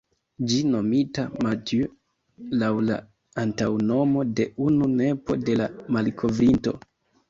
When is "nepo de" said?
4.99-5.63